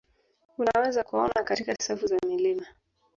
Unaweza 0.57 1.03
kuwaona 1.03 1.43
katika 1.43 1.75
safu 1.75 2.07
za 2.07 2.17
milima 2.27 2.65